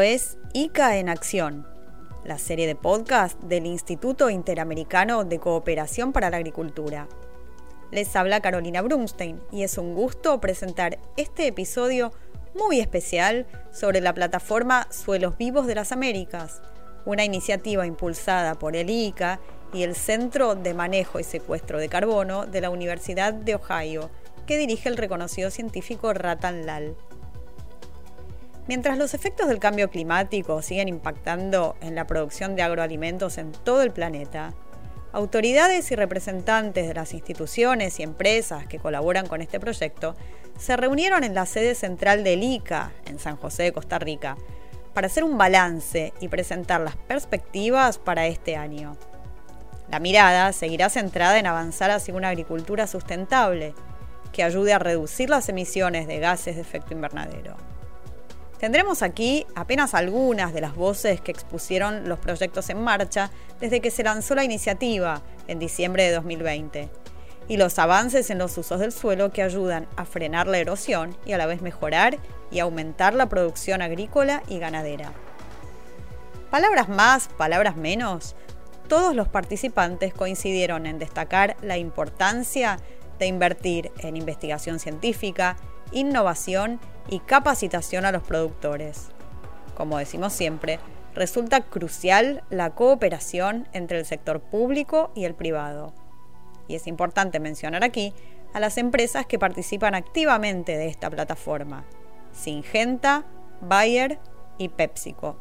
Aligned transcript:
Es 0.00 0.36
ICA 0.52 0.98
en 0.98 1.08
Acción, 1.08 1.66
la 2.24 2.38
serie 2.38 2.66
de 2.66 2.74
podcast 2.74 3.40
del 3.42 3.66
Instituto 3.66 4.28
Interamericano 4.28 5.24
de 5.24 5.38
Cooperación 5.38 6.12
para 6.12 6.28
la 6.28 6.36
Agricultura. 6.36 7.08
Les 7.90 8.14
habla 8.14 8.40
Carolina 8.40 8.82
Brunstein 8.82 9.40
y 9.50 9.62
es 9.62 9.78
un 9.78 9.94
gusto 9.94 10.40
presentar 10.40 10.98
este 11.16 11.46
episodio 11.46 12.12
muy 12.54 12.80
especial 12.80 13.46
sobre 13.72 14.00
la 14.00 14.12
plataforma 14.12 14.86
Suelos 14.90 15.38
Vivos 15.38 15.66
de 15.66 15.76
las 15.76 15.92
Américas, 15.92 16.60
una 17.06 17.24
iniciativa 17.24 17.86
impulsada 17.86 18.54
por 18.54 18.76
el 18.76 18.90
ICA 18.90 19.40
y 19.72 19.82
el 19.82 19.94
Centro 19.94 20.54
de 20.54 20.74
Manejo 20.74 21.20
y 21.20 21.24
Secuestro 21.24 21.78
de 21.78 21.88
Carbono 21.88 22.44
de 22.44 22.60
la 22.60 22.70
Universidad 22.70 23.32
de 23.32 23.54
Ohio, 23.54 24.10
que 24.46 24.58
dirige 24.58 24.88
el 24.88 24.96
reconocido 24.96 25.50
científico 25.50 26.12
Ratan 26.12 26.66
Lal. 26.66 26.96
Mientras 28.68 28.98
los 28.98 29.14
efectos 29.14 29.46
del 29.46 29.60
cambio 29.60 29.90
climático 29.90 30.60
siguen 30.60 30.88
impactando 30.88 31.76
en 31.80 31.94
la 31.94 32.08
producción 32.08 32.56
de 32.56 32.62
agroalimentos 32.62 33.38
en 33.38 33.52
todo 33.52 33.82
el 33.82 33.92
planeta, 33.92 34.54
autoridades 35.12 35.90
y 35.92 35.96
representantes 35.96 36.88
de 36.88 36.94
las 36.94 37.14
instituciones 37.14 38.00
y 38.00 38.02
empresas 38.02 38.66
que 38.66 38.80
colaboran 38.80 39.28
con 39.28 39.40
este 39.40 39.60
proyecto 39.60 40.16
se 40.58 40.76
reunieron 40.76 41.22
en 41.22 41.34
la 41.34 41.46
sede 41.46 41.76
central 41.76 42.24
del 42.24 42.42
ICA, 42.42 42.92
en 43.04 43.20
San 43.20 43.36
José 43.36 43.62
de 43.62 43.72
Costa 43.72 44.00
Rica, 44.00 44.36
para 44.94 45.06
hacer 45.06 45.22
un 45.22 45.38
balance 45.38 46.12
y 46.20 46.26
presentar 46.26 46.80
las 46.80 46.96
perspectivas 46.96 47.98
para 47.98 48.26
este 48.26 48.56
año. 48.56 48.96
La 49.90 50.00
mirada 50.00 50.52
seguirá 50.52 50.90
centrada 50.90 51.38
en 51.38 51.46
avanzar 51.46 51.92
hacia 51.92 52.14
una 52.14 52.30
agricultura 52.30 52.88
sustentable 52.88 53.74
que 54.32 54.42
ayude 54.42 54.72
a 54.72 54.80
reducir 54.80 55.30
las 55.30 55.48
emisiones 55.48 56.08
de 56.08 56.18
gases 56.18 56.56
de 56.56 56.62
efecto 56.62 56.94
invernadero. 56.94 57.75
Tendremos 58.58 59.02
aquí 59.02 59.46
apenas 59.54 59.92
algunas 59.92 60.54
de 60.54 60.62
las 60.62 60.74
voces 60.74 61.20
que 61.20 61.30
expusieron 61.30 62.08
los 62.08 62.18
proyectos 62.18 62.70
en 62.70 62.82
marcha 62.82 63.30
desde 63.60 63.80
que 63.80 63.90
se 63.90 64.02
lanzó 64.02 64.34
la 64.34 64.44
iniciativa 64.44 65.22
en 65.46 65.58
diciembre 65.58 66.04
de 66.04 66.12
2020 66.12 66.88
y 67.48 67.58
los 67.58 67.78
avances 67.78 68.30
en 68.30 68.38
los 68.38 68.56
usos 68.56 68.80
del 68.80 68.92
suelo 68.92 69.30
que 69.30 69.42
ayudan 69.42 69.86
a 69.96 70.04
frenar 70.04 70.46
la 70.46 70.58
erosión 70.58 71.16
y 71.26 71.32
a 71.32 71.38
la 71.38 71.46
vez 71.46 71.60
mejorar 71.62 72.18
y 72.50 72.58
aumentar 72.60 73.14
la 73.14 73.28
producción 73.28 73.82
agrícola 73.82 74.42
y 74.48 74.58
ganadera. 74.58 75.12
Palabras 76.50 76.88
más, 76.88 77.28
palabras 77.28 77.76
menos, 77.76 78.36
todos 78.88 79.14
los 79.14 79.28
participantes 79.28 80.14
coincidieron 80.14 80.86
en 80.86 80.98
destacar 80.98 81.56
la 81.60 81.76
importancia 81.76 82.78
de 83.18 83.26
invertir 83.26 83.90
en 83.98 84.16
investigación 84.16 84.78
científica, 84.78 85.56
innovación 85.92 86.80
y 87.08 87.20
capacitación 87.20 88.04
a 88.04 88.12
los 88.12 88.22
productores. 88.22 89.08
Como 89.76 89.98
decimos 89.98 90.32
siempre, 90.32 90.78
resulta 91.14 91.60
crucial 91.60 92.42
la 92.50 92.70
cooperación 92.70 93.68
entre 93.72 93.98
el 93.98 94.04
sector 94.04 94.40
público 94.40 95.10
y 95.14 95.24
el 95.24 95.34
privado. 95.34 95.94
Y 96.68 96.74
es 96.74 96.86
importante 96.86 97.40
mencionar 97.40 97.84
aquí 97.84 98.12
a 98.52 98.60
las 98.60 98.78
empresas 98.78 99.26
que 99.26 99.38
participan 99.38 99.94
activamente 99.94 100.76
de 100.76 100.88
esta 100.88 101.10
plataforma, 101.10 101.84
Singenta, 102.32 103.24
Bayer 103.60 104.18
y 104.58 104.68
PepsiCo. 104.68 105.36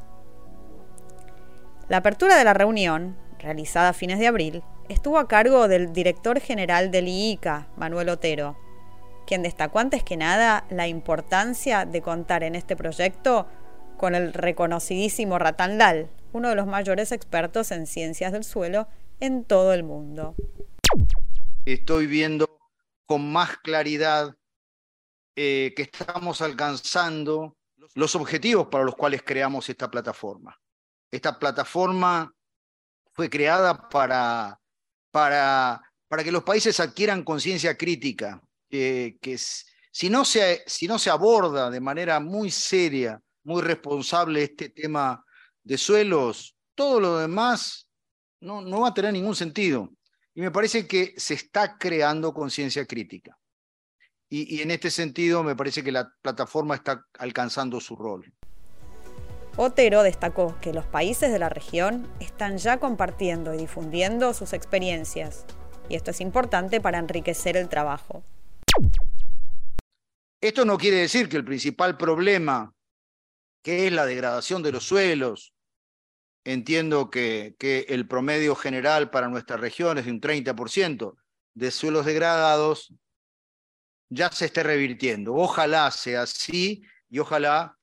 La 1.88 1.98
apertura 1.98 2.36
de 2.36 2.44
la 2.44 2.54
reunión, 2.54 3.16
realizada 3.40 3.90
a 3.90 3.94
fines 3.94 4.20
de 4.20 4.28
abril, 4.28 4.64
estuvo 4.90 5.18
a 5.20 5.28
cargo 5.28 5.68
del 5.68 5.94
director 5.94 6.40
general 6.40 6.92
del 6.92 7.08
IICA, 7.08 7.68
Manuel 7.78 8.10
Otero, 8.10 8.58
quien 9.26 9.44
destacó 9.44 9.80
antes 9.80 10.04
que 10.04 10.18
nada 10.18 10.66
la 10.70 10.88
importancia 10.88 11.86
de 11.86 12.02
contar 12.02 12.44
en 12.44 12.56
este 12.56 12.75
proyecto 12.75 13.47
con 13.97 14.16
el 14.16 14.34
reconocidísimo 14.34 15.40
Ratan 15.40 15.78
Lal, 15.78 16.09
uno 16.34 16.50
de 16.50 16.56
los 16.56 16.68
mayores 16.68 17.12
expertos 17.12 17.72
en 17.72 17.88
ciencias 17.88 18.31
del 18.31 18.44
suelo 18.44 18.88
en 19.19 19.44
todo 19.44 19.74
el 19.74 19.84
mundo. 19.84 20.36
Estoy 21.66 22.08
viendo 22.08 22.59
con 23.06 23.31
más 23.31 23.58
claridad 23.58 24.36
eh, 25.36 25.74
que 25.75 25.84
estamos 25.84 26.42
alcanzando 26.42 27.56
los 27.94 28.16
objetivos 28.16 28.68
para 28.68 28.84
los 28.84 28.96
cuales 28.96 29.24
creamos 29.24 29.69
esta 29.69 29.90
plataforma. 29.90 30.59
Esta 31.12 31.40
plataforma 31.40 32.34
fue 33.13 33.30
creada 33.30 33.88
para, 33.90 34.59
para, 35.12 35.81
para 36.07 36.24
que 36.24 36.31
los 36.31 36.44
países 36.44 36.80
adquieran 36.80 37.24
conciencia 37.24 37.78
crítica 37.78 38.42
que 38.70 39.38
si 39.98 40.09
no, 40.09 40.26
se, 40.26 40.62
si 40.68 40.88
no 40.88 41.00
se 41.00 41.09
aborda 41.09 41.70
de 41.70 41.80
manera 41.80 42.20
muy 42.20 42.52
seria, 42.52 43.22
muy 43.44 43.62
responsable 43.62 44.44
este 44.44 44.68
tema 44.68 45.24
de 45.64 45.78
suelos, 45.78 46.58
todo 46.75 47.00
lo 47.00 47.18
demás 47.18 47.88
no, 48.42 48.59
no 48.59 48.81
va 48.81 48.90
a 48.90 48.94
tener 48.94 49.14
ningún 49.14 49.36
sentido. 49.36 49.90
Y 50.34 50.42
me 50.42 50.52
parece 50.52 50.86
que 50.86 51.14
se 51.16 51.36
está 51.36 51.78
creando 51.78 52.34
conciencia 52.34 52.86
crítica. 52.86 53.38
Y, 54.28 54.58
y, 54.58 54.62
en 54.62 54.72
este 54.72 54.92
sentido 54.92 55.44
me 55.44 55.56
parece 55.56 55.81
que 55.81 55.94
la 55.94 56.12
plataforma 56.22 56.75
está 56.75 57.06
alcanzando 57.18 57.80
su 57.80 57.96
rol. 57.96 58.34
Otero 59.56 60.04
destacó 60.04 60.59
que 60.59 60.74
los 60.74 60.86
países 60.86 61.31
de 61.31 61.40
la 61.40 61.48
región 61.48 62.06
están 62.20 62.58
ya 62.58 62.81
compartiendo 62.81 63.54
y 63.54 63.58
difundiendo 63.58 64.34
sus 64.34 64.52
experiencias, 64.52 65.46
y 65.88 65.96
esto 65.96 66.12
es 66.12 66.20
importante 66.20 66.81
para 66.81 66.98
enriquecer 66.98 67.56
el 67.56 67.70
trabajo. 67.70 68.25
Esto 70.41 70.66
no 70.66 70.78
quiere 70.78 70.97
decir 70.97 71.28
que 71.28 71.38
el 71.38 71.46
principal 71.46 71.97
problema, 71.97 72.74
que 73.63 73.88
es 73.88 73.94
la 73.94 74.06
degradación 74.06 74.62
de 74.62 74.72
los 74.72 74.84
suelos, 74.84 75.56
entiendo 76.44 77.09
que, 77.09 77.56
el 77.90 78.08
promedio 78.08 78.56
general 78.56 79.09
para 79.09 79.28
nuestra 79.28 79.58
región 79.58 79.97
es 79.97 80.06
de 80.06 80.12
un 80.12 80.22
30% 80.22 81.16
de 81.56 81.72
suelos 81.72 82.06
degradados, 82.06 82.94
ya 84.09 84.31
se 84.31 84.46
esté 84.46 84.62
revirtiendo. 84.62 85.34
Ojalá 85.34 85.90
sea 85.90 86.22
así 86.24 86.84
y 87.09 87.19
ojalá 87.19 87.78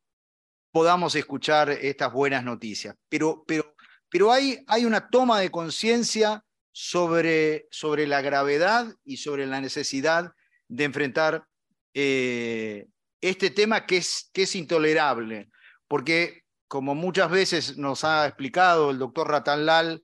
podamos 0.70 1.16
escuchar 1.16 1.70
estas 1.70 2.12
buenas 2.12 2.44
noticias. 2.44 2.94
Pero, 3.08 3.44
pero, 3.46 3.74
pero 4.08 4.30
hay, 4.30 4.62
hay 4.68 4.84
una 4.84 5.08
toma 5.08 5.40
de 5.40 5.50
conciencia 5.50 6.44
sobre, 6.70 7.66
sobre 7.70 8.06
la 8.06 8.20
gravedad 8.20 8.94
y 9.04 9.16
sobre 9.16 9.46
la 9.46 9.60
necesidad 9.60 10.32
de 10.72 10.84
enfrentar 10.84 11.46
eh, 11.92 12.86
este 13.20 13.50
tema 13.50 13.84
que 13.84 13.98
es, 13.98 14.30
que 14.32 14.44
es 14.44 14.56
intolerable, 14.56 15.50
porque 15.86 16.44
como 16.66 16.94
muchas 16.94 17.30
veces 17.30 17.76
nos 17.76 18.04
ha 18.04 18.26
explicado 18.26 18.90
el 18.90 18.98
doctor 18.98 19.28
Ratanlal, 19.28 20.02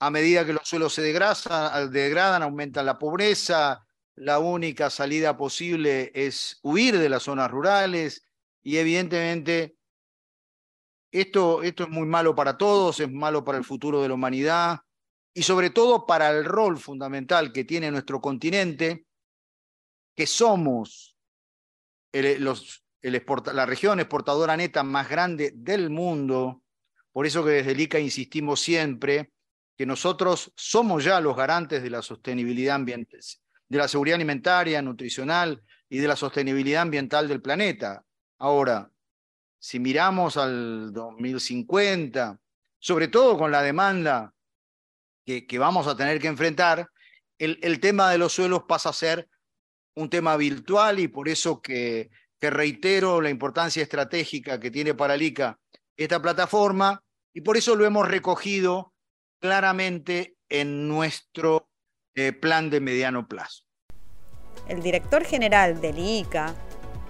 a 0.00 0.10
medida 0.10 0.44
que 0.44 0.54
los 0.54 0.66
suelos 0.66 0.92
se 0.94 1.02
degradan, 1.02 1.92
degradan, 1.92 2.42
aumenta 2.42 2.82
la 2.82 2.98
pobreza, 2.98 3.86
la 4.16 4.40
única 4.40 4.90
salida 4.90 5.36
posible 5.36 6.10
es 6.14 6.58
huir 6.62 6.98
de 6.98 7.08
las 7.08 7.22
zonas 7.22 7.48
rurales 7.48 8.26
y 8.60 8.78
evidentemente 8.78 9.76
esto, 11.12 11.62
esto 11.62 11.84
es 11.84 11.90
muy 11.90 12.08
malo 12.08 12.34
para 12.34 12.58
todos, 12.58 12.98
es 12.98 13.10
malo 13.10 13.44
para 13.44 13.58
el 13.58 13.64
futuro 13.64 14.02
de 14.02 14.08
la 14.08 14.14
humanidad 14.14 14.80
y 15.32 15.44
sobre 15.44 15.70
todo 15.70 16.06
para 16.06 16.30
el 16.30 16.44
rol 16.44 16.76
fundamental 16.76 17.52
que 17.52 17.62
tiene 17.62 17.92
nuestro 17.92 18.20
continente, 18.20 19.06
que 20.14 20.26
somos 20.26 21.16
la 22.12 23.66
región 23.66 24.00
exportadora 24.00 24.56
neta 24.56 24.82
más 24.82 25.08
grande 25.08 25.52
del 25.54 25.90
mundo. 25.90 26.62
Por 27.12 27.26
eso 27.26 27.44
que 27.44 27.50
desde 27.50 27.72
el 27.72 27.80
ICA 27.80 27.98
insistimos 27.98 28.60
siempre 28.60 29.32
que 29.76 29.86
nosotros 29.86 30.52
somos 30.54 31.04
ya 31.04 31.20
los 31.20 31.36
garantes 31.36 31.82
de 31.82 31.90
la 31.90 32.02
sostenibilidad 32.02 32.76
ambiental, 32.76 33.20
de 33.68 33.78
la 33.78 33.88
seguridad 33.88 34.16
alimentaria, 34.16 34.82
nutricional 34.82 35.62
y 35.88 35.98
de 35.98 36.08
la 36.08 36.16
sostenibilidad 36.16 36.82
ambiental 36.82 37.26
del 37.26 37.40
planeta. 37.40 38.04
Ahora, 38.38 38.90
si 39.58 39.78
miramos 39.78 40.36
al 40.36 40.92
2050, 40.92 42.38
sobre 42.78 43.08
todo 43.08 43.38
con 43.38 43.50
la 43.50 43.62
demanda 43.62 44.34
que, 45.24 45.58
vamos 45.58 45.86
a 45.86 45.96
tener 45.96 46.20
que 46.20 46.26
enfrentar, 46.28 46.88
el 47.38 47.80
tema 47.80 48.10
de 48.10 48.18
los 48.18 48.34
suelos 48.34 48.64
pasa 48.68 48.90
a 48.90 48.92
ser 48.92 49.28
un 49.94 50.08
tema 50.08 50.36
virtual 50.36 51.00
y 51.00 51.08
por 51.08 51.28
eso 51.28 51.60
que, 51.60 52.10
reitero 52.40 53.20
la 53.20 53.30
importancia 53.30 53.84
estratégica 53.84 54.58
que 54.58 54.72
tiene 54.72 54.94
para 54.94 55.14
el 55.14 55.22
ICA 55.22 55.60
esta 55.96 56.20
plataforma 56.20 57.00
y 57.32 57.42
por 57.42 57.56
eso 57.56 57.76
lo 57.76 57.84
hemos 57.84 58.08
recogido 58.08 58.92
claramente 59.40 60.34
en 60.48 60.88
nuestro 60.88 61.68
eh, 62.16 62.32
plan 62.32 62.68
de 62.68 62.80
mediano 62.80 63.28
plazo. 63.28 63.62
El 64.68 64.82
director 64.82 65.24
general 65.24 65.80
del 65.80 65.98
ICA 65.98 66.52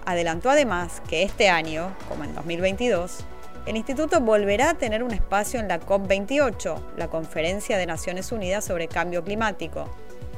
adelantó 0.05 0.51
además 0.51 1.01
que 1.09 1.23
este 1.23 1.49
año, 1.49 1.95
como 2.07 2.25
en 2.25 2.35
2022, 2.35 3.25
el 3.65 3.77
instituto 3.77 4.19
volverá 4.19 4.71
a 4.71 4.77
tener 4.77 5.03
un 5.03 5.13
espacio 5.13 5.59
en 5.59 5.67
la 5.67 5.79
COP28, 5.79 6.95
la 6.97 7.09
Conferencia 7.09 7.77
de 7.77 7.85
Naciones 7.85 8.31
Unidas 8.31 8.65
sobre 8.65 8.87
Cambio 8.87 9.23
Climático, 9.23 9.89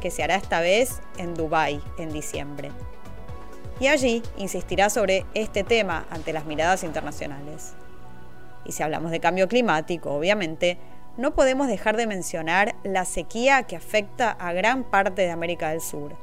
que 0.05 0.11
se 0.11 0.21
hará 0.21 0.35
esta 0.35 0.61
vez 0.61 1.01
en 1.17 1.33
Dubái 1.33 1.81
en 1.97 2.13
diciembre. 2.13 2.69
Y 3.79 3.87
allí 3.87 4.21
insistirá 4.37 4.91
sobre 4.91 5.25
este 5.33 5.63
tema 5.63 6.05
ante 6.11 6.31
las 6.31 6.45
miradas 6.45 6.83
internacionales. 6.83 7.73
Y 8.65 8.71
si 8.71 8.83
hablamos 8.83 9.09
de 9.09 9.19
cambio 9.19 9.47
climático, 9.47 10.11
obviamente, 10.11 10.77
no 11.17 11.33
podemos 11.33 11.65
dejar 11.65 11.97
de 11.97 12.05
mencionar 12.05 12.75
la 12.83 13.03
sequía 13.03 13.63
que 13.63 13.75
afecta 13.75 14.29
a 14.29 14.53
gran 14.53 14.83
parte 14.91 15.23
de 15.23 15.31
América 15.31 15.71
del 15.71 15.81
Sur. 15.81 16.15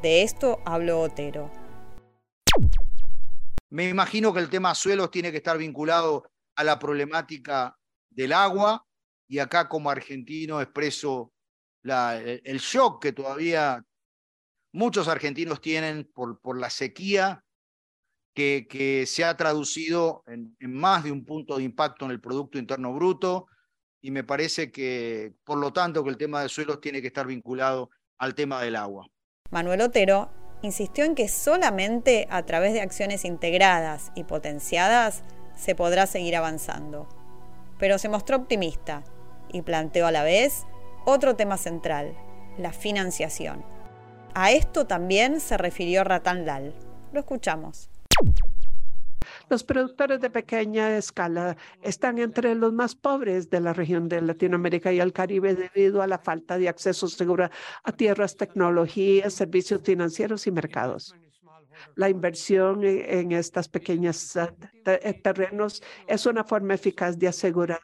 De 0.00 0.22
esto 0.22 0.58
habló 0.64 1.02
Otero. 1.02 1.50
Me 3.68 3.86
imagino 3.86 4.32
que 4.32 4.40
el 4.40 4.48
tema 4.48 4.74
suelos 4.74 5.10
tiene 5.10 5.30
que 5.30 5.36
estar 5.36 5.58
vinculado 5.58 6.24
a 6.56 6.64
la 6.64 6.78
problemática 6.78 7.76
del 8.08 8.32
agua 8.32 8.86
y 9.28 9.40
acá 9.40 9.68
como 9.68 9.90
argentino 9.90 10.62
expreso 10.62 11.34
el 11.84 12.58
shock 12.58 13.02
que 13.02 13.12
todavía 13.12 13.84
muchos 14.72 15.08
argentinos 15.08 15.60
tienen 15.60 16.10
por, 16.12 16.40
por 16.40 16.58
la 16.58 16.70
sequía 16.70 17.44
que, 18.34 18.66
que, 18.68 19.06
se 19.06 19.24
ha 19.24 19.36
traducido 19.36 20.22
en, 20.26 20.56
en 20.60 20.74
más 20.74 21.04
de 21.04 21.12
un 21.12 21.24
punto 21.24 21.56
de 21.56 21.64
impacto 21.64 22.04
en 22.04 22.12
el 22.12 22.20
Producto 22.20 22.58
Interno 22.58 22.92
Bruto 22.92 23.46
y 24.02 24.10
me 24.10 24.24
parece 24.24 24.70
que, 24.70 25.34
por 25.44 25.58
lo 25.58 25.72
tanto, 25.72 26.02
que 26.02 26.10
el 26.10 26.16
tema 26.16 26.42
de 26.42 26.48
suelos 26.48 26.80
tiene 26.80 27.00
que 27.00 27.08
estar 27.08 27.26
vinculado 27.26 27.90
al 28.18 28.34
tema 28.34 28.62
del 28.62 28.76
agua. 28.76 29.06
Manuel 29.50 29.82
Otero 29.82 30.30
insistió 30.62 31.04
en 31.04 31.14
que 31.14 31.28
solamente 31.28 32.26
a 32.30 32.44
través 32.44 32.72
de 32.72 32.80
acciones 32.80 33.24
integradas 33.24 34.12
y 34.14 34.24
potenciadas 34.24 35.22
se 35.56 35.74
podrá 35.74 36.06
seguir 36.06 36.36
avanzando. 36.36 37.08
Pero 37.78 37.98
se 37.98 38.08
mostró 38.08 38.36
optimista 38.36 39.04
y 39.52 39.62
planteó 39.62 40.06
a 40.06 40.12
la 40.12 40.22
vez 40.22 40.66
otro 41.04 41.36
tema 41.36 41.56
central, 41.56 42.14
la 42.58 42.72
financiación. 42.72 43.64
A 44.34 44.52
esto 44.52 44.86
también 44.86 45.40
se 45.40 45.56
refirió 45.56 46.04
Ratan 46.04 46.46
Lal. 46.46 46.74
Lo 47.12 47.20
escuchamos. 47.20 47.90
Los 49.48 49.64
productores 49.64 50.20
de 50.20 50.30
pequeña 50.30 50.96
escala 50.96 51.56
están 51.82 52.18
entre 52.18 52.54
los 52.54 52.72
más 52.72 52.94
pobres 52.94 53.50
de 53.50 53.60
la 53.60 53.72
región 53.72 54.08
de 54.08 54.20
Latinoamérica 54.20 54.92
y 54.92 55.00
el 55.00 55.12
Caribe 55.12 55.56
debido 55.56 56.02
a 56.02 56.06
la 56.06 56.18
falta 56.18 56.56
de 56.56 56.68
acceso 56.68 57.08
seguro 57.08 57.50
a 57.82 57.92
tierras, 57.92 58.36
tecnologías, 58.36 59.34
servicios 59.34 59.82
financieros 59.82 60.46
y 60.46 60.52
mercados. 60.52 61.16
La 61.96 62.08
inversión 62.08 62.84
en 62.84 63.32
estas 63.32 63.68
pequeñas 63.68 64.36
eh, 64.36 65.20
terrenos 65.22 65.82
es 66.06 66.26
una 66.26 66.44
forma 66.44 66.74
eficaz 66.74 67.18
de 67.18 67.28
asegurar 67.28 67.80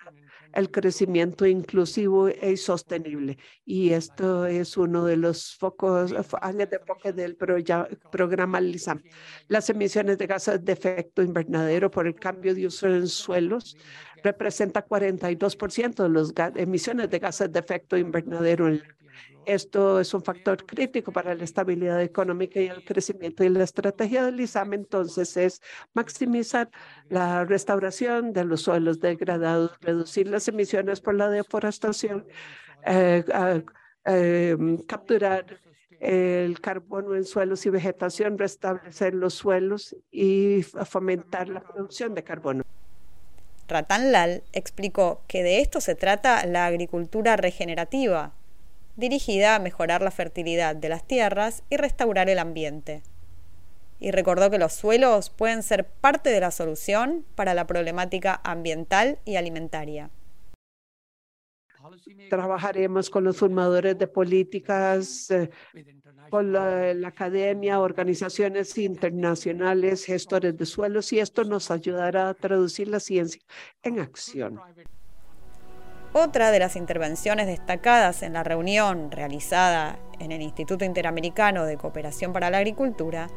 el 0.56 0.70
crecimiento 0.70 1.46
inclusivo 1.46 2.28
y 2.30 2.56
sostenible. 2.56 3.36
Y 3.64 3.90
esto 3.90 4.46
es 4.46 4.76
uno 4.76 5.04
de 5.04 5.18
los 5.18 5.54
focos, 5.54 6.14
áreas 6.40 6.70
de 6.70 6.76
enfoque 6.76 7.12
del 7.12 7.36
programa 7.36 8.60
LISAM. 8.60 9.02
Las 9.48 9.68
emisiones 9.68 10.16
de 10.16 10.26
gases 10.26 10.64
de 10.64 10.72
efecto 10.72 11.22
invernadero 11.22 11.90
por 11.90 12.06
el 12.06 12.14
cambio 12.14 12.54
de 12.54 12.66
uso 12.66 12.88
en 12.88 13.06
suelos 13.06 13.76
representa 14.24 14.86
42% 14.86 16.02
de 16.02 16.08
las 16.08 16.56
emisiones 16.56 17.10
de 17.10 17.18
gases 17.18 17.52
de 17.52 17.60
efecto 17.60 17.98
invernadero 17.98 18.68
en 18.68 18.82
esto 19.46 20.00
es 20.00 20.12
un 20.12 20.22
factor 20.22 20.66
crítico 20.66 21.12
para 21.12 21.34
la 21.34 21.44
estabilidad 21.44 22.02
económica 22.02 22.60
y 22.60 22.66
el 22.66 22.84
crecimiento. 22.84 23.44
Y 23.44 23.48
la 23.48 23.64
estrategia 23.64 24.24
del 24.24 24.40
ISAM 24.40 24.74
entonces 24.74 25.36
es 25.36 25.62
maximizar 25.94 26.68
la 27.08 27.44
restauración 27.44 28.32
de 28.32 28.44
los 28.44 28.62
suelos 28.62 29.00
degradados, 29.00 29.72
reducir 29.80 30.28
las 30.28 30.48
emisiones 30.48 31.00
por 31.00 31.14
la 31.14 31.30
deforestación, 31.30 32.26
eh, 32.84 33.24
em, 34.04 34.78
capturar 34.78 35.60
el 36.00 36.60
carbono 36.60 37.14
en 37.14 37.24
suelos 37.24 37.64
y 37.66 37.70
vegetación, 37.70 38.38
restablecer 38.38 39.14
los 39.14 39.34
suelos 39.34 39.96
y 40.10 40.62
fomentar 40.62 41.48
la 41.48 41.60
producción 41.60 42.14
de 42.14 42.22
carbono. 42.24 42.62
Ratan 43.68 44.12
Lal 44.12 44.42
explicó 44.52 45.22
que 45.26 45.42
de 45.42 45.60
esto 45.60 45.80
se 45.80 45.94
trata 45.94 46.44
la 46.46 46.66
agricultura 46.66 47.36
regenerativa, 47.36 48.32
dirigida 48.96 49.54
a 49.54 49.58
mejorar 49.58 50.02
la 50.02 50.10
fertilidad 50.10 50.74
de 50.74 50.88
las 50.88 51.06
tierras 51.06 51.62
y 51.70 51.76
restaurar 51.76 52.28
el 52.28 52.38
ambiente. 52.38 53.02
Y 53.98 54.10
recordó 54.10 54.50
que 54.50 54.58
los 54.58 54.72
suelos 54.72 55.30
pueden 55.30 55.62
ser 55.62 55.86
parte 55.86 56.30
de 56.30 56.40
la 56.40 56.50
solución 56.50 57.24
para 57.34 57.54
la 57.54 57.66
problemática 57.66 58.40
ambiental 58.44 59.18
y 59.24 59.36
alimentaria. 59.36 60.10
Trabajaremos 62.28 63.10
con 63.10 63.24
los 63.24 63.36
formadores 63.36 63.96
de 63.96 64.08
políticas, 64.08 65.30
eh, 65.30 65.50
con 66.30 66.52
la, 66.52 66.92
la, 66.94 67.08
academia, 67.08 67.78
organizaciones 67.78 68.76
internacionales, 68.76 70.04
gestores 70.04 70.56
de 70.56 70.66
suelos, 70.66 71.12
y 71.12 71.20
esto 71.20 71.44
nos 71.44 71.70
ayudará 71.70 72.28
a 72.28 72.34
traducir 72.34 72.88
la 72.88 72.98
ciencia 72.98 73.40
en 73.82 74.00
acción. 74.00 74.60
Otra 76.12 76.50
de 76.50 76.58
las 76.58 76.76
intervenciones 76.76 77.46
destacadas 77.46 78.22
en 78.22 78.32
la 78.32 78.42
reunión 78.42 79.10
realizada 79.10 79.98
en 80.18 80.32
el 80.32 80.40
Instituto 80.40 80.84
Interamericano 80.84 81.64
de 81.64 81.76
Cooperación 81.76 82.32
para 82.32 82.50
la 82.50 82.58
Agricultura 82.58 83.28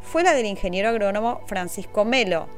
fue 0.00 0.22
la 0.22 0.34
del 0.34 0.46
ingeniero 0.46 0.88
agrónomo 0.88 1.40
Francisco 1.46 2.04
Melo, 2.04 2.48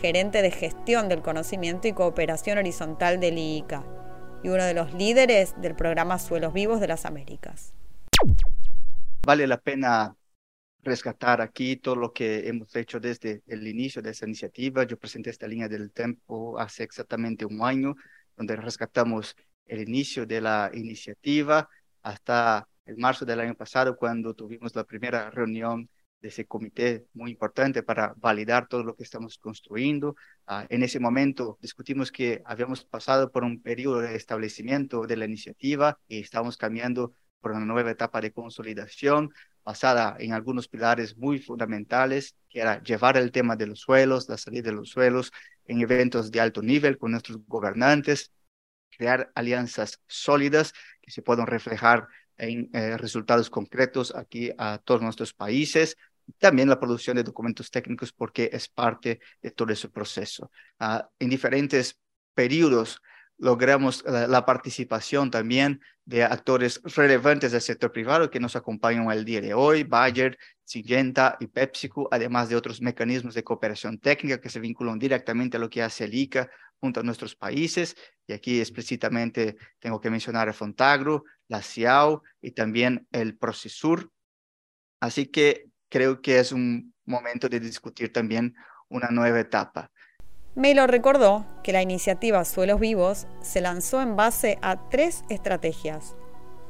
gerente 0.00 0.42
de 0.42 0.50
gestión 0.50 1.08
del 1.08 1.22
conocimiento 1.22 1.88
y 1.88 1.92
cooperación 1.92 2.58
horizontal 2.58 3.20
del 3.20 3.38
IICA 3.38 3.84
y 4.42 4.48
uno 4.48 4.64
de 4.64 4.74
los 4.74 4.92
líderes 4.94 5.54
del 5.60 5.74
programa 5.74 6.18
Suelos 6.18 6.52
Vivos 6.52 6.80
de 6.80 6.88
las 6.88 7.04
Américas. 7.04 7.72
Vale 9.26 9.46
la 9.46 9.58
pena 9.58 10.14
rescatar 10.82 11.40
aquí 11.40 11.76
todo 11.76 11.96
lo 11.96 12.12
que 12.12 12.48
hemos 12.48 12.74
hecho 12.74 13.00
desde 13.00 13.42
el 13.46 13.66
inicio 13.66 14.00
de 14.00 14.10
esa 14.10 14.26
iniciativa. 14.26 14.84
Yo 14.84 14.98
presenté 14.98 15.30
esta 15.30 15.46
línea 15.46 15.68
del 15.68 15.90
tiempo 15.90 16.58
hace 16.58 16.84
exactamente 16.84 17.44
un 17.44 17.62
año 17.62 17.94
donde 18.40 18.56
rescatamos 18.56 19.36
el 19.66 19.82
inicio 19.82 20.24
de 20.24 20.40
la 20.40 20.70
iniciativa 20.72 21.68
hasta 22.02 22.66
el 22.86 22.96
marzo 22.96 23.26
del 23.26 23.38
año 23.38 23.54
pasado, 23.54 23.98
cuando 23.98 24.32
tuvimos 24.32 24.74
la 24.74 24.84
primera 24.84 25.30
reunión 25.30 25.90
de 26.22 26.28
ese 26.28 26.46
comité 26.46 27.04
muy 27.12 27.32
importante 27.32 27.82
para 27.82 28.14
validar 28.16 28.66
todo 28.66 28.82
lo 28.82 28.96
que 28.96 29.02
estamos 29.02 29.36
construyendo. 29.36 30.16
Uh, 30.48 30.64
en 30.70 30.82
ese 30.82 30.98
momento 31.00 31.58
discutimos 31.60 32.10
que 32.10 32.40
habíamos 32.46 32.82
pasado 32.82 33.30
por 33.30 33.44
un 33.44 33.60
periodo 33.60 34.00
de 34.00 34.16
establecimiento 34.16 35.06
de 35.06 35.16
la 35.18 35.26
iniciativa 35.26 35.98
y 36.08 36.20
estamos 36.20 36.56
cambiando 36.56 37.12
por 37.42 37.52
una 37.52 37.66
nueva 37.66 37.90
etapa 37.90 38.22
de 38.22 38.32
consolidación 38.32 39.34
basada 39.64 40.16
en 40.18 40.32
algunos 40.32 40.68
pilares 40.68 41.16
muy 41.16 41.38
fundamentales, 41.38 42.34
que 42.48 42.60
era 42.60 42.82
llevar 42.82 43.16
el 43.16 43.30
tema 43.30 43.56
de 43.56 43.66
los 43.66 43.80
suelos, 43.80 44.28
la 44.28 44.36
salida 44.36 44.70
de 44.70 44.76
los 44.76 44.90
suelos 44.90 45.32
en 45.66 45.80
eventos 45.80 46.30
de 46.30 46.40
alto 46.40 46.62
nivel 46.62 46.98
con 46.98 47.12
nuestros 47.12 47.38
gobernantes, 47.46 48.32
crear 48.96 49.30
alianzas 49.34 50.00
sólidas 50.06 50.72
que 51.00 51.10
se 51.10 51.22
puedan 51.22 51.46
reflejar 51.46 52.06
en 52.36 52.70
eh, 52.72 52.96
resultados 52.96 53.50
concretos 53.50 54.14
aquí 54.14 54.50
a 54.58 54.78
todos 54.78 55.02
nuestros 55.02 55.32
países. 55.32 55.96
También 56.38 56.68
la 56.68 56.80
producción 56.80 57.16
de 57.16 57.22
documentos 57.22 57.70
técnicos 57.70 58.12
porque 58.12 58.50
es 58.52 58.68
parte 58.68 59.20
de 59.42 59.50
todo 59.50 59.72
ese 59.72 59.88
proceso. 59.88 60.50
Uh, 60.78 61.00
en 61.18 61.28
diferentes 61.28 61.98
periodos 62.34 63.00
logramos 63.40 64.04
la, 64.06 64.26
la, 64.26 64.44
participación 64.44 65.30
también 65.30 65.80
de 66.04 66.24
actores 66.24 66.80
relevantes 66.84 67.52
del 67.52 67.60
sector 67.62 67.90
privado 67.90 68.30
que 68.30 68.38
nos 68.38 68.54
acompañan 68.54 69.10
el 69.10 69.24
día 69.24 69.40
de 69.40 69.54
hoy, 69.54 69.82
Bayer, 69.82 70.38
Syngenta 70.64 71.36
y 71.40 71.46
PepsiCo, 71.46 72.08
además 72.12 72.48
de 72.48 72.56
otros 72.56 72.80
mecanismos 72.80 73.34
de 73.34 73.42
cooperación 73.42 73.98
técnica 73.98 74.40
que 74.40 74.50
se 74.50 74.60
vinculan 74.60 74.98
directamente 74.98 75.56
a 75.56 75.60
lo 75.60 75.70
que 75.70 75.82
hace 75.82 76.04
el 76.04 76.14
ICA 76.14 76.50
junto 76.80 77.00
a 77.00 77.02
nuestros 77.02 77.34
países. 77.34 77.96
Y 78.26 78.34
aquí 78.34 78.60
explícitamente 78.60 79.56
tengo 79.78 80.00
que 80.00 80.10
mencionar 80.10 80.48
a 80.48 80.52
Fontagro, 80.52 81.24
la 81.48 81.62
CIAO 81.62 82.22
y 82.40 82.52
también 82.52 83.06
el 83.10 83.36
Procesur. 83.36 84.12
Así 85.00 85.26
que 85.26 85.66
creo 85.88 86.20
que 86.20 86.38
es 86.38 86.52
un 86.52 86.94
momento 87.04 87.48
de 87.48 87.58
discutir 87.58 88.12
también 88.12 88.54
una 88.88 89.08
nueva 89.08 89.40
etapa. 89.40 89.90
Melo 90.56 90.88
recordó 90.88 91.46
que 91.62 91.72
la 91.72 91.80
iniciativa 91.80 92.44
Suelos 92.44 92.80
Vivos 92.80 93.28
se 93.40 93.60
lanzó 93.60 94.02
en 94.02 94.16
base 94.16 94.58
a 94.62 94.88
tres 94.88 95.22
estrategias. 95.28 96.16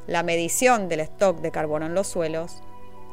La 0.06 0.22
medición 0.22 0.88
del 0.88 1.00
stock 1.00 1.40
de 1.40 1.50
carbono 1.50 1.86
en 1.86 1.94
los 1.94 2.06
suelos, 2.06 2.62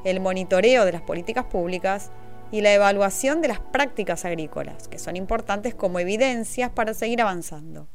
el 0.03 0.19
monitoreo 0.19 0.83
de 0.83 0.91
las 0.91 1.01
políticas 1.01 1.45
públicas 1.45 2.11
y 2.51 2.61
la 2.61 2.73
evaluación 2.73 3.41
de 3.41 3.47
las 3.47 3.59
prácticas 3.59 4.25
agrícolas, 4.25 4.89
que 4.89 4.99
son 4.99 5.15
importantes 5.15 5.73
como 5.73 5.99
evidencias 5.99 6.69
para 6.71 6.93
seguir 6.93 7.21
avanzando. 7.21 7.87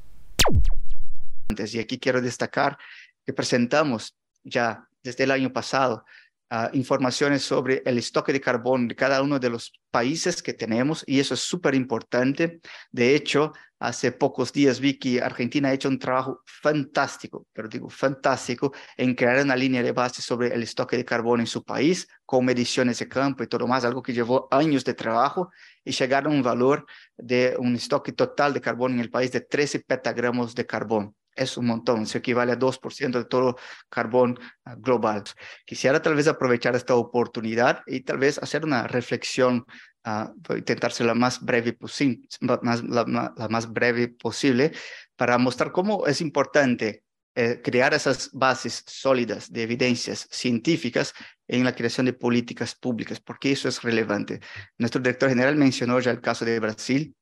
Y 1.51 1.79
aquí 1.79 1.99
quiero 1.99 2.23
destacar 2.23 2.79
que 3.27 3.35
presentamos 3.35 4.17
ya 4.45 4.89
desde 5.03 5.25
el 5.25 5.31
año 5.31 5.53
pasado 5.53 6.05
uh, 6.53 6.69
informaciones 6.77 7.43
sobre 7.43 7.83
el 7.85 7.99
stock 7.99 8.29
de 8.29 8.41
carbón 8.41 8.87
de 8.87 8.95
cada 8.95 9.23
uno 9.23 9.41
de 9.41 9.51
los 9.51 9.73
países 9.91 10.43
que 10.43 10.53
tenemos 10.53 11.03
y 11.07 11.19
eso 11.19 11.35
es 11.35 11.41
súper 11.41 11.75
importante. 11.75 12.61
De 12.91 13.17
hecho, 13.17 13.53
Hace 13.83 14.13
pocos 14.13 14.53
días 14.53 14.79
vi 14.79 14.97
que 14.97 15.21
Argentina 15.21 15.69
ha 15.69 15.73
hecho 15.73 15.89
un 15.89 15.99
trabajo 15.99 16.41
fantástico, 16.47 17.49
pero 17.53 17.69
digo 17.69 17.91
fantástico, 17.91 18.73
en 18.97 19.17
crear 19.17 19.43
una 19.43 19.57
línea 19.57 19.83
de 19.83 19.91
base 19.91 20.23
sobre 20.23 20.55
el 20.55 20.63
estoque 20.63 20.97
de 20.97 21.05
carbono 21.05 21.43
en 21.43 21.49
su 21.49 21.65
país, 21.65 22.07
con 22.25 22.45
mediciones 22.45 23.01
de 23.01 23.09
campo 23.09 23.43
y 23.43 23.49
todo 23.49 23.67
más, 23.67 23.85
algo 23.85 24.01
que 24.01 24.13
llevó 24.13 24.47
años 24.53 24.85
de 24.85 24.95
trabajo 24.95 25.51
y 25.85 25.91
llegaron 25.91 26.33
a 26.33 26.37
un 26.37 26.43
valor 26.45 26.87
de 27.17 27.57
un 27.59 27.75
estoque 27.75 28.13
total 28.13 28.55
de 28.55 28.61
carbono 28.61 28.95
en 28.95 29.01
el 29.01 29.11
país 29.11 29.33
de 29.33 29.41
13 29.41 29.81
petagramos 29.81 30.55
de 30.55 30.65
carbón 30.65 31.17
es 31.35 31.57
un 31.57 31.67
montón, 31.67 32.07
se 32.07 32.19
equivale 32.19 32.53
a 32.53 32.59
2% 32.59 33.19
de 33.19 33.25
todo 33.25 33.57
carbón 33.89 34.39
ah, 34.65 34.75
global. 34.79 35.25
Quisiera 35.65 36.01
tal 36.03 36.15
vez 36.15 36.29
aprovechar 36.29 36.77
esta 36.77 36.95
oportunidad 36.95 37.83
y 37.87 38.01
tal 38.01 38.19
vez 38.19 38.39
hacer 38.39 38.65
una 38.65 38.87
reflexión, 38.87 39.67
uh, 40.05 40.55
intentar 40.57 40.93
ser 40.93 41.07
la 41.07 41.15
más 41.15 41.45
breve, 41.45 41.73
posible 44.09 44.73
para 45.17 45.39
mostrar 45.39 45.73
cómo 45.73 46.07
es 46.07 46.21
importante 46.21 47.05
eh, 47.35 47.63
crear 47.63 47.95
esas 47.95 48.31
bases 48.33 48.85
sólidas 48.87 49.51
de 49.51 49.63
evidencias 49.63 50.29
científicas 50.31 51.15
en 51.49 51.65
la 51.65 51.75
creación 51.75 52.07
de 52.07 52.13
políticas 52.13 52.75
públicas, 52.75 53.21
porque 53.21 53.53
eso 53.53 53.69
es 53.69 53.83
relevante. 53.83 54.41
Nuestro 54.77 55.01
director 55.01 55.31
general 55.31 55.57
mencionó 55.57 55.99
ya 56.01 56.11
el 56.11 56.21
caso 56.21 56.45
de 56.45 56.61
Brasil, 56.61 57.15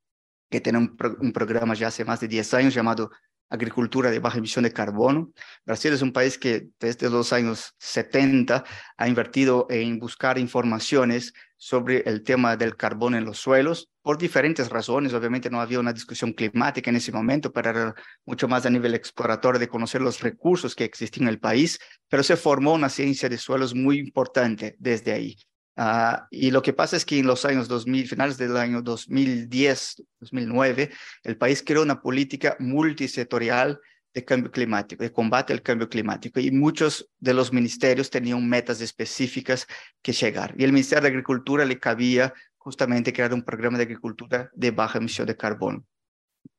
que 0.51 0.61
tiene 0.61 0.79
un, 0.79 0.97
un 1.21 1.33
programa 1.33 1.75
ya 1.75 1.89
hace 1.89 2.05
más 2.05 2.19
de 2.21 2.27
10 2.27 2.55
años 2.55 2.75
llamado 2.75 3.11
agricultura 3.51 4.11
de 4.11 4.21
baja 4.21 4.39
emisión 4.39 4.63
de 4.63 4.73
carbono. 4.73 5.33
Brasil 5.67 5.93
es 5.93 6.03
un 6.03 6.13
país 6.13 6.39
que 6.39 6.69
desde 6.79 7.11
los 7.11 7.33
años 7.33 7.75
70 7.79 8.65
ha 8.97 9.09
invertido 9.09 9.67
en 9.69 9.99
buscar 9.99 10.39
informaciones 10.39 11.35
sobre 11.57 11.99
el 12.09 12.23
tema 12.23 12.57
del 12.57 12.77
carbono 12.77 13.19
en 13.19 13.27
los 13.27 13.39
suelos 13.39 13.91
por 14.01 14.17
diferentes 14.17 14.71
razones. 14.71 15.13
Obviamente 15.13 15.51
no 15.51 15.61
había 15.61 15.81
una 15.81 15.93
discusión 15.93 16.33
climática 16.33 16.89
en 16.89 16.97
ese 16.97 17.13
momento, 17.13 17.53
pero 17.53 17.71
era 17.71 17.95
mucho 18.25 18.49
más 18.49 18.65
a 18.65 18.71
nivel 18.71 18.95
exploratorio 18.95 19.59
de 19.61 19.69
conocer 19.69 20.01
los 20.01 20.21
recursos 20.21 20.75
que 20.75 20.85
existían 20.85 21.25
en 21.25 21.35
el 21.35 21.41
país, 21.41 21.79
pero 22.09 22.23
se 22.23 22.37
formó 22.37 22.73
una 22.73 22.89
ciencia 22.89 23.29
de 23.29 23.37
suelos 23.37 23.75
muy 23.75 23.99
importante 23.99 24.75
desde 24.79 25.13
ahí. 25.13 25.37
Uh, 25.77 26.27
y 26.31 26.51
lo 26.51 26.63
que 26.63 26.73
pasa 26.73 26.97
es 26.97 27.05
que 27.05 27.19
en 27.19 27.27
los 27.27 27.45
años 27.45 27.69
2000, 27.69 28.09
finales 28.09 28.37
del 28.37 28.57
año 28.57 28.83
2010, 28.83 30.03
2009, 30.21 30.91
el 31.23 31.37
país 31.37 31.63
creó 31.65 31.83
una 31.83 32.01
política 32.01 32.57
multisectorial 32.59 33.81
de 34.13 34.25
cambio 34.25 34.51
climático, 34.51 35.03
de 35.03 35.13
combate 35.13 35.53
al 35.53 35.63
cambio 35.63 35.89
climático, 35.89 36.41
y 36.41 36.51
muchos 36.51 37.09
de 37.19 37.33
los 37.33 37.53
ministerios 37.53 38.11
tenían 38.11 38.47
metas 38.49 38.81
específicas 38.81 39.67
que 40.03 40.13
llegar. 40.13 40.55
Y 40.59 40.65
el 40.65 40.73
Ministerio 40.73 41.03
de 41.03 41.09
Agricultura 41.09 41.65
le 41.65 41.79
cabía 41.79 42.35
justamente 42.57 43.13
crear 43.13 43.33
un 43.33 43.43
programa 43.43 43.79
de 43.79 43.85
agricultura 43.85 44.51
de 44.53 44.71
baja 44.71 44.99
emisión 44.99 45.27
de 45.27 45.37
carbono. 45.37 45.85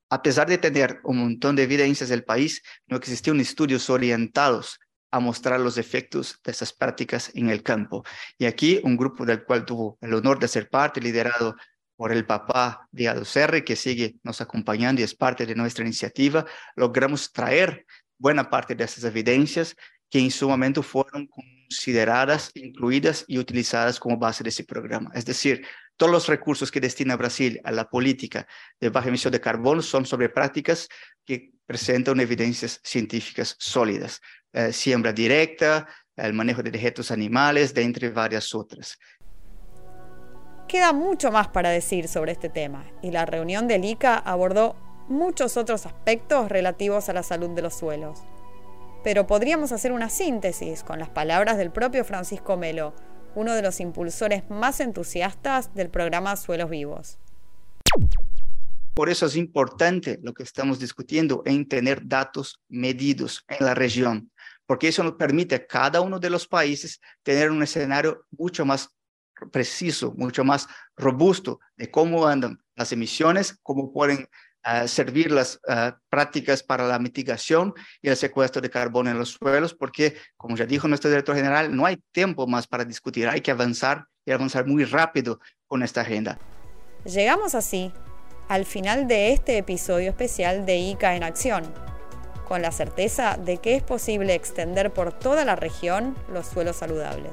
A 0.10 0.22
pesar 0.22 0.48
de 0.48 0.58
tener 0.58 1.00
un 1.04 1.18
montón 1.18 1.56
de 1.56 1.64
evidencias 1.64 2.10
del 2.10 2.24
país, 2.24 2.62
no 2.88 2.98
existían 2.98 3.40
estudios 3.40 3.90
orientados 3.90 4.80
a 5.12 5.20
mostrar 5.20 5.60
los 5.60 5.78
efectos 5.78 6.40
de 6.44 6.52
esas 6.52 6.74
prácticas 6.74 7.32
en 7.36 7.50
el 7.50 7.62
campo. 7.62 8.04
Y 8.38 8.46
aquí 8.46 8.80
un 8.84 8.98
grupo 8.98 9.26
del 9.26 9.44
cual 9.44 9.66
tuvo 9.66 9.98
el 10.02 10.14
honor 10.14 10.40
de 10.40 10.48
ser 10.48 10.70
parte, 10.70 11.02
liderado 11.02 11.56
por 11.96 12.12
el 12.12 12.26
papá 12.26 12.88
de 12.92 13.10
Adocerre, 13.10 13.64
que 13.64 13.76
sigue 13.76 14.16
nos 14.24 14.42
acompañando 14.42 15.02
y 15.02 15.04
es 15.04 15.14
parte 15.14 15.46
de 15.46 15.54
nuestra 15.54 15.86
iniciativa, 15.86 16.46
logramos 16.76 17.32
traer 17.32 17.86
buena 18.18 18.50
parte 18.50 18.74
de 18.74 18.86
esas 18.86 19.04
evidencias 19.04 19.76
que 20.10 20.20
en 20.20 20.32
su 20.32 20.50
momento 20.50 20.82
fueron 20.82 21.28
consideradas, 21.28 22.52
incluidas 22.54 23.24
y 23.28 23.38
utilizadas 23.38 24.00
como 24.00 24.18
base 24.18 24.44
de 24.44 24.50
ese 24.50 24.64
programa. 24.64 25.12
Es 25.14 25.26
decir, 25.26 25.66
todos 26.02 26.12
los 26.12 26.28
recursos 26.28 26.72
que 26.72 26.80
destina 26.80 27.16
Brasil 27.16 27.62
a 27.64 27.72
la 27.72 27.88
política 27.88 28.48
de 28.80 28.90
baja 28.90 29.10
emisión 29.10 29.32
de 29.32 29.40
carbono 29.40 29.84
son 29.84 30.04
sobre 30.04 30.30
prácticas 30.30 30.90
que 31.24 31.52
presentan 31.64 32.20
evidencias 32.20 32.82
científicas 32.84 33.56
sólidas. 33.60 34.20
Eh, 34.52 34.74
siembra 34.74 35.14
directa, 35.14 35.88
el 36.16 36.34
manejo 36.34 36.64
de 36.64 36.72
dejetos 36.72 37.12
animales, 37.12 37.76
de 37.76 37.84
entre 37.84 38.10
varias 38.10 38.56
otras. 38.56 38.98
Queda 40.68 40.92
mucho 40.92 41.32
más 41.32 41.50
para 41.50 41.70
decir 41.70 42.08
sobre 42.08 42.32
este 42.32 42.50
tema 42.50 42.84
y 43.04 43.12
la 43.12 43.28
reunión 43.28 43.68
del 43.68 43.86
ICA 43.86 44.18
abordó 44.18 44.76
muchos 45.08 45.56
otros 45.56 45.86
aspectos 45.86 46.50
relativos 46.50 47.10
a 47.10 47.14
la 47.14 47.22
salud 47.22 47.52
de 47.52 47.62
los 47.62 47.76
suelos. 47.76 48.24
Pero 49.04 49.28
podríamos 49.28 49.72
hacer 49.72 49.92
una 49.92 50.10
síntesis 50.10 50.82
con 50.82 50.98
las 50.98 51.10
palabras 51.10 51.60
del 51.60 51.70
propio 51.70 52.04
Francisco 52.04 52.58
Melo, 52.58 52.96
uno 53.36 53.54
de 53.54 53.62
los 53.62 53.80
impulsores 53.80 54.50
más 54.50 54.80
entusiastas 54.80 55.74
del 55.74 55.90
programa 55.90 56.36
Suelos 56.36 56.70
Vivos. 56.70 57.18
Por 58.94 59.10
eso 59.10 59.26
es 59.26 59.36
importante 59.36 60.20
lo 60.22 60.34
que 60.34 60.44
estamos 60.44 60.80
discutiendo 60.80 61.44
en 61.46 61.68
tener 61.68 62.06
datos 62.06 62.62
medidos 62.68 63.44
en 63.48 63.66
la 63.66 63.74
región, 63.74 64.32
porque 64.66 64.90
eso 64.90 65.04
nos 65.04 65.14
permite 65.14 65.56
a 65.56 65.66
cada 65.66 66.02
uno 66.02 66.20
de 66.20 66.30
los 66.30 66.48
países 66.48 67.00
tener 67.24 67.52
un 67.52 67.64
escenario 67.64 68.26
mucho 68.32 68.66
más 68.66 68.90
preciso, 69.52 70.14
mucho 70.16 70.44
más 70.44 70.68
robusto 70.96 71.60
de 71.78 71.90
cómo 71.90 72.28
andan 72.28 72.60
las 72.76 72.92
emisiones, 72.92 73.58
cómo 73.64 73.92
pueden 73.92 74.28
servir 74.88 75.32
las 75.32 75.60
prácticas 76.10 76.64
para 76.64 76.88
la 76.88 77.00
mitigación 77.00 77.74
y 78.02 78.10
el 78.10 78.18
secuestro 78.18 78.62
de 78.62 78.70
carbono 78.70 79.10
en 79.10 79.18
los 79.18 79.38
suelos, 79.40 79.74
porque, 79.74 80.16
como 80.38 80.56
ya 80.56 80.66
dijo 80.66 80.88
nuestro 80.88 81.10
director 81.10 81.36
general, 81.36 81.76
no 81.76 81.86
hay 81.86 81.98
tiempo 82.12 82.48
más 82.48 82.68
para 82.68 82.86
discutir, 82.86 83.28
hay 83.28 83.42
que 83.42 83.52
avanzar 83.52 84.06
y 84.26 84.32
avanzar 84.32 84.68
muy 84.68 84.86
rápido 84.86 85.40
con 85.68 85.82
esta 85.84 86.02
agenda. 86.02 86.38
Llegamos 87.06 87.56
así 87.56 87.92
al 88.48 88.66
final 88.66 89.08
de 89.08 89.34
este 89.34 89.58
episodio 89.58 90.10
especial 90.10 90.66
de 90.66 90.78
ICA 90.78 91.16
en 91.16 91.24
Acción 91.24 91.64
con 92.48 92.62
la 92.62 92.74
certeza 92.74 93.38
de 93.38 93.60
que 93.60 93.76
es 93.76 93.82
posible 93.82 94.36
extender 94.36 94.92
por 94.92 95.18
toda 95.18 95.46
la 95.46 95.56
región 95.56 96.18
los 96.30 96.48
suelos 96.48 96.76
saludables. 96.76 97.32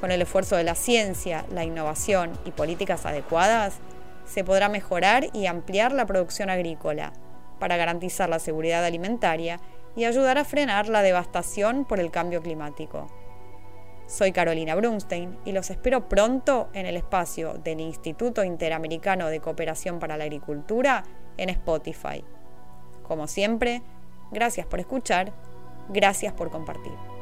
Con 0.00 0.10
el 0.10 0.22
esfuerzo 0.22 0.56
de 0.56 0.64
la 0.64 0.74
ciencia, 0.74 1.44
la 1.52 1.64
innovación 1.64 2.32
y 2.46 2.50
políticas 2.50 3.04
adecuadas, 3.04 3.74
se 4.26 4.44
podrá 4.44 4.68
mejorar 4.68 5.28
y 5.32 5.46
ampliar 5.46 5.92
la 5.92 6.04
producción 6.06 6.50
agrícola 6.50 7.12
para 7.58 7.76
garantizar 7.76 8.28
la 8.28 8.38
seguridad 8.38 8.84
alimentaria 8.84 9.58
y 9.96 10.04
ayudar 10.04 10.36
a 10.36 10.44
frenar 10.44 10.88
la 10.88 11.00
devastación 11.00 11.86
por 11.86 12.00
el 12.00 12.10
cambio 12.10 12.42
climático. 12.42 13.06
Soy 14.06 14.32
Carolina 14.32 14.74
Brunstein 14.74 15.38
y 15.44 15.52
los 15.52 15.70
espero 15.70 16.08
pronto 16.08 16.68
en 16.74 16.86
el 16.86 16.96
espacio 16.96 17.54
del 17.54 17.80
Instituto 17.80 18.44
Interamericano 18.44 19.28
de 19.28 19.40
Cooperación 19.40 19.98
para 19.98 20.16
la 20.16 20.24
Agricultura 20.24 21.02
en 21.38 21.48
Spotify. 21.48 22.22
Como 23.02 23.26
siempre, 23.26 23.82
Gracias 24.30 24.66
por 24.66 24.80
escuchar, 24.80 25.32
gracias 25.88 26.32
por 26.32 26.50
compartir. 26.50 27.15